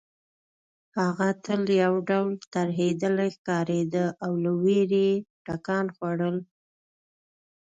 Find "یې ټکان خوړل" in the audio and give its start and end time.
5.15-6.37